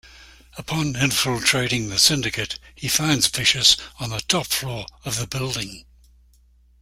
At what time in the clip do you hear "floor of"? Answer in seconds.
4.47-5.17